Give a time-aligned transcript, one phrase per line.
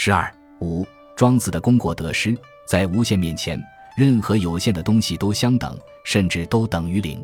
[0.00, 2.32] 十二五，庄子的功过得失，
[2.68, 3.60] 在无限面前，
[3.96, 7.20] 任何有限的东西都相等，甚至都等于零。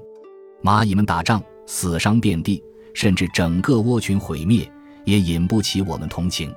[0.61, 2.61] 蚂蚁们打仗，死伤遍地，
[2.93, 4.69] 甚至整个窝群毁灭，
[5.05, 6.53] 也引不起我们同情，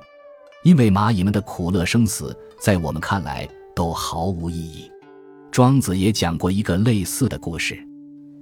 [0.64, 4.90] 因为蚂蚁们的苦乐生死，在我们看来都毫无意义。
[5.52, 7.78] 庄子也讲过一个类似的故事。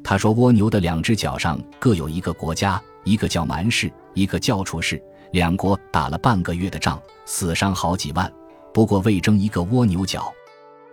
[0.03, 4.99] 他说：“蜗牛的两只脚上各有一个国家，一个叫蛮氏，一个叫楚氏。
[5.33, 8.33] 两国打了半个月的仗，死伤好几万，
[8.73, 10.33] 不过为争一个蜗牛角。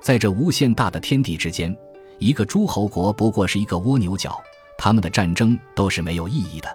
[0.01, 1.73] 在这无限大的天地之间，
[2.19, 4.37] 一个诸侯国不过是一个蜗牛角，
[4.77, 6.67] 他们的战争都是没有意义的。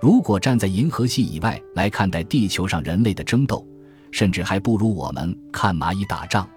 [0.00, 3.64] 如果站在银河系以外来看待地球上人类的争斗，
[4.10, 6.48] 甚至还不如我们看蚂蚁打仗。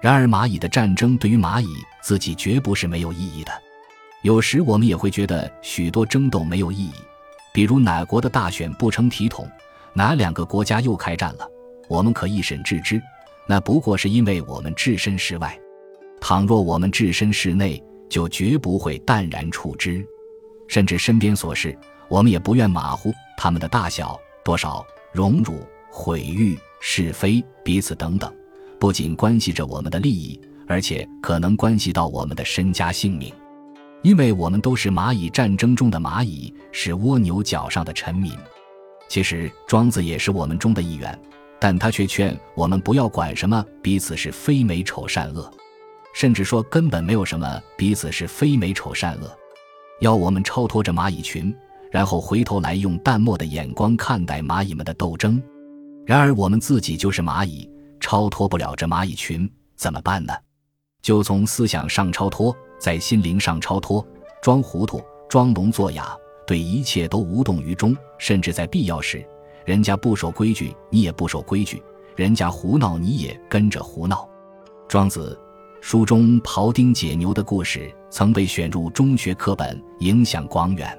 [0.00, 1.68] 然而，蚂蚁的战争对于蚂蚁
[2.02, 3.52] 自己绝不是没有意义的。”
[4.22, 6.92] 有时我们也会觉得许多争斗没有意义，
[7.52, 9.48] 比如哪国的大选不成体统，
[9.94, 11.48] 哪两个国家又开战了，
[11.92, 12.98] 我们可一审置之，
[13.46, 15.50] 那不过是因为我们置身事外；
[16.22, 20.02] 倘若我们置身事内，就绝不会淡然处之。
[20.68, 28.34] 甚至身边琐事，我们也不愿马虎，他们的大小、多少、荣辱、毁誉、是非、彼此等等，
[28.80, 33.30] 不仅关系着我们的利益，而且可能关系到我们的身家性命。
[34.00, 38.32] 因为我们都是蚂蚁战争中的蚂蚁，是蜗牛角上的臣民。
[39.10, 41.20] 其实庄子也是我们中的一员，
[41.62, 45.48] 但他却劝我们不要管什么彼此是非美丑善恶，
[46.12, 49.30] 甚至说根本没有什么彼此是非美丑善恶，
[50.00, 51.54] 要我们超脱着蚂蚁群，
[51.88, 55.40] 然后回头来用淡漠的眼光看待蚂蚁们的斗争。
[56.04, 60.34] 然而我们自己就是蚂蚁，超脱不了这蚂蚁群，怎么办呢？
[61.00, 62.52] 就从思想上超脱。
[62.80, 64.04] 在心灵上超脱，
[64.42, 66.12] 装糊涂，装聋作哑，
[66.44, 69.24] 对一切都无动于衷，甚至在必要时，
[69.64, 71.82] 人家不守规矩，你也不守规矩；
[72.16, 74.28] 人家胡闹，你也跟着胡闹。
[74.88, 75.38] 庄子
[75.80, 80.98] 书中庖丁解牛的故事曾被选入中学课本，影响广远。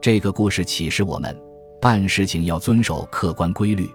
[0.00, 1.36] 这个故事启示我们，
[1.80, 3.90] 办事情要遵守客观规律。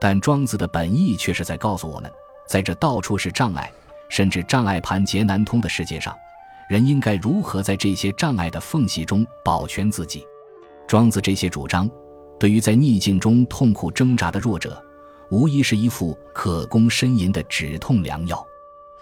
[0.00, 2.10] 但庄子的本意却是在告诉我们，
[2.48, 3.70] 在这到处是障碍，
[4.08, 6.16] 甚至障碍盘结难通的世界上。
[6.68, 10.26] 人应该如何在这些障碍的缝隙中保全自己？
[10.88, 11.88] 庄子这些主张，
[12.42, 14.84] 对于在逆境中痛苦挣扎的弱者，
[15.30, 18.36] 无疑是一副可供呻吟的止痛良药；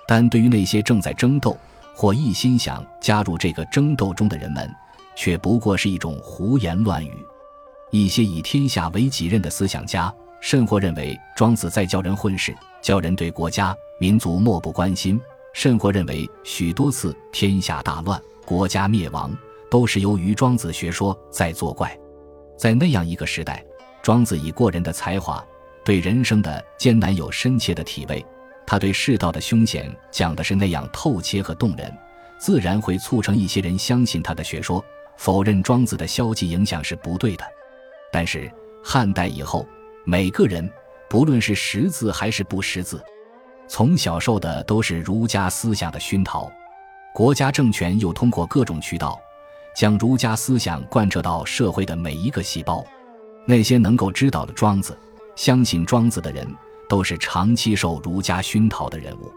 [0.06, 1.56] 但对于那些正在争斗
[1.94, 4.70] 或一心想加入这个争斗中的人们，
[5.16, 7.26] 却不过是一种胡言乱语。
[7.90, 15.18] 一些以天下为己任的思想家，甚或认为庄子在教人混世，教人对国家民族漠不关心。
[15.54, 19.34] 甚或认为，许多次天下大乱、国家灭亡，
[19.70, 21.98] 都是由于庄子学说在作怪。
[22.60, 23.64] 在那样一个时代，
[24.02, 25.42] 庄子以过人的才华，
[25.82, 28.22] 对人生的艰难有深切的体味。
[28.66, 31.90] 他对世道的凶险讲的是那样透切和动人，
[32.36, 34.84] 自然会促成一些人相信他的学说。
[35.16, 37.44] 否认庄子的消极影响是不对的。
[38.12, 38.52] 但是
[38.84, 39.66] 汉代以后，
[40.04, 40.70] 每个人
[41.08, 43.02] 不论是识字还是不识字。
[43.68, 46.52] 从小受的都是儒家思想的熏陶，
[47.14, 49.18] 国家政权又通过各种渠道，
[49.80, 52.84] 将儒家思想贯彻到社会的每一个细胞。
[53.46, 54.94] 那些能够知道的庄子、
[55.36, 56.46] 相信庄子的人，
[56.86, 59.32] 都是长期受儒家熏陶的人物。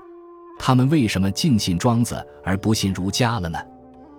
[0.60, 3.58] 他们为什么尽信庄子而不信儒家了呢？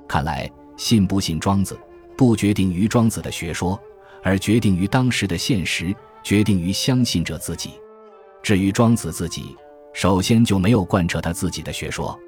[0.09, 1.79] 看来，信不信庄子，
[2.17, 3.79] 不决定于庄子的学说，
[4.23, 7.73] 而决定于当时的现实，决定于相信者自己。
[8.43, 9.55] 至于庄子自己，
[9.93, 12.19] 首先就没有贯彻他自己的学说，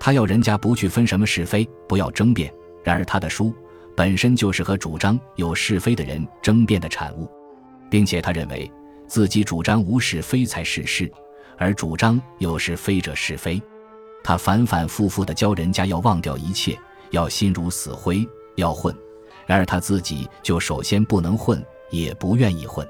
[0.00, 2.50] 他要人家不去分什么是非，不要争辩。
[2.84, 3.52] 然而他的书
[3.96, 7.28] 本身就是和主张有是非的人争辩的产物，
[7.90, 8.70] 并且他认为
[9.08, 11.10] 自己主张无是非才是是，
[11.58, 13.60] 而主张有是非者是非。
[14.22, 16.78] 他反反复复地教人家要忘掉一切，
[17.10, 18.24] 要心如死灰，
[18.56, 18.94] 要混。
[19.46, 22.86] 然而他自己就首先不能混，也不愿意混。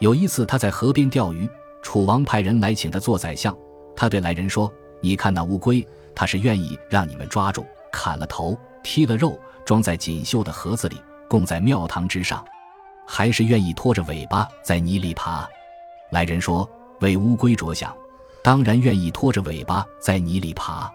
[0.00, 1.48] 有一次他在河边钓鱼。
[1.82, 3.56] 楚王派人来请他做宰相，
[3.96, 4.70] 他对来人说
[5.00, 5.82] ：“你看那乌龟，
[6.14, 10.96] 他是愿意让你们抓住，砍了头，剔了肉，装在锦绣的盒子里，
[11.28, 12.44] 供在庙堂之上，
[13.06, 15.48] 还是愿意拖着尾巴在泥里爬？”
[16.10, 16.68] 来人说
[17.00, 17.94] ：“为乌龟着想，
[18.42, 20.90] 当然愿意拖着尾巴在泥里爬。”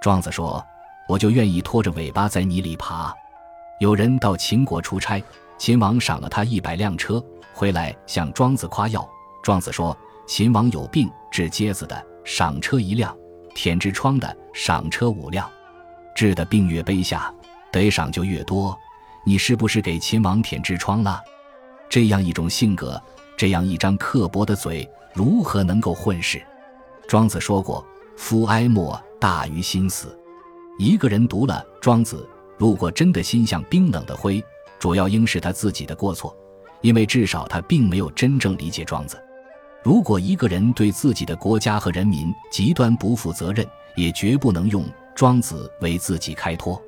[0.00, 0.64] 庄子说
[1.08, 3.14] ：“我就愿意拖着尾巴在泥里爬。”
[3.80, 5.22] 有人到秦国出差，
[5.58, 9.08] 秦王赏了他一百辆车，回来向庄子夸耀。
[9.42, 9.96] 庄子说。
[10.28, 13.14] 秦王有病治疖子的，赏车一辆；
[13.54, 15.48] 舔痔疮的，赏车五辆。
[16.16, 17.30] 治的病越卑下，
[17.70, 18.76] 得赏就越多。
[19.22, 21.20] 你是不是给秦王舔痔疮了？
[21.90, 23.00] 这样一种性格，
[23.36, 26.42] 这样一张刻薄的嘴，如何能够混世？
[27.06, 27.84] 庄子说过
[28.16, 30.18] ：“夫哀莫大于心死。”
[30.80, 32.26] 一个人读了《庄子》，
[32.56, 34.42] 如果真的心像冰冷的灰，
[34.78, 36.34] 主要应是他自己的过错，
[36.80, 39.22] 因为至少他并没有真正理解庄子。
[39.82, 44.84] 如果一个人对自己的国家和人民极端不负责任，也绝不能用
[45.16, 46.80] 庄子为自己开脱。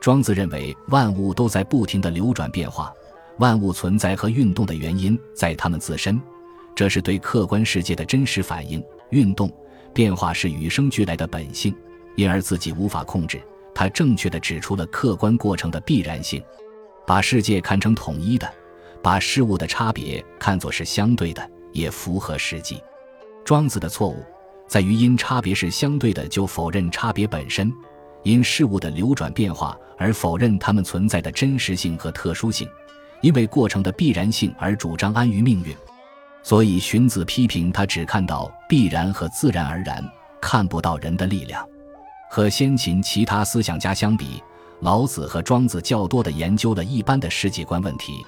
[0.00, 2.94] 庄子认为万物都在不停的流转变化，
[3.40, 6.18] 万物存在和运动的原因在它们自身，
[6.74, 8.82] 这是对客观世界的真实反应。
[9.10, 9.52] 运动
[9.92, 11.74] 变化是与生俱来的本性，
[12.14, 13.42] 因而自己无法控制。
[13.74, 16.40] 他正确的指出了客观过程的必然性，
[17.04, 18.48] 把世界看成统一的，
[19.02, 21.50] 把事物的差别看作是相对的。
[21.72, 22.80] 也符合实际。
[23.44, 24.22] 庄子的错误
[24.66, 27.72] 在于因差别是相对的就否认差别本身，
[28.22, 32.68] 因事物的流转变化而否认它们存在的真实性和特殊性，
[33.20, 35.74] 因为过程的必然性而主张安于命运。
[36.42, 40.04] 所以荀子批评他只看到必然和自然而然，
[40.40, 41.66] 看不到人的力量。
[42.30, 44.42] 和先秦其他思想家相比，
[44.80, 48.24] 老子和庄子较多的研究了一般的世界观问题，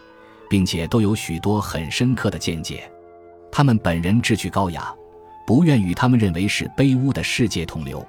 [0.49, 2.91] 并且都有许多很深刻的见解。
[3.51, 4.95] 他们本人志趣高雅，
[5.47, 8.05] 不愿与他们认为是卑污的世界同流，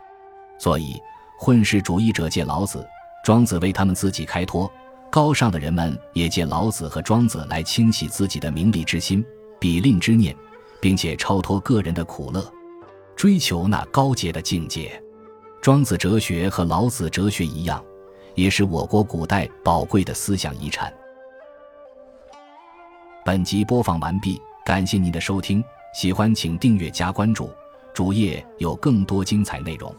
[0.58, 1.00] 所以
[1.38, 2.86] 混世主义者借老子、
[3.24, 4.68] 庄子为他们自己开脱；
[5.12, 9.24] 高尚的人们也借老子和庄子来清洗自己的名利之心、
[9.60, 10.36] 比吝之念，
[10.82, 12.52] 并且超脱个人的苦乐，
[13.16, 15.02] 追求那高洁的境界。
[15.62, 17.84] 庄子哲学和老子哲学一样，
[18.34, 20.92] 也是我国古代宝贵的思想遗产。
[23.24, 24.42] 本集播放完毕。
[24.66, 25.64] 感谢您的收听，
[25.98, 27.50] 喜欢请订阅加关注，
[27.92, 29.92] 主页有更多精彩内容。